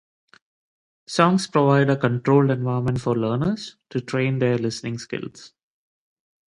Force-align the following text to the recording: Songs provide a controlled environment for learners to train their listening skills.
Songs 1.05 1.45
provide 1.45 1.87
a 1.91 1.95
controlled 1.95 2.49
environment 2.49 2.99
for 2.99 3.15
learners 3.15 3.75
to 3.91 4.01
train 4.01 4.39
their 4.39 4.57
listening 4.57 4.97
skills. 4.97 5.53